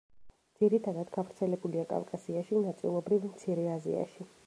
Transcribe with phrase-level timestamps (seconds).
[0.61, 4.31] ძირითადად გავრცელებულია კავკასიაში, ნაწილობრივ მცირე აზიაში.